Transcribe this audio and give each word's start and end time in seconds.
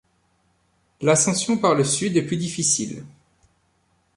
L'ascension 1.01 1.59
par 1.59 1.75
le 1.75 1.83
sud 1.83 2.17
est 2.17 2.25
plus 2.25 2.37
difficile. 2.37 3.05